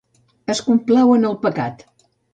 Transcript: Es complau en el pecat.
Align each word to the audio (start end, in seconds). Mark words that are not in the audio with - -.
Es 0.53 0.61
complau 0.69 1.13
en 1.19 1.27
el 1.31 1.37
pecat. 1.47 1.85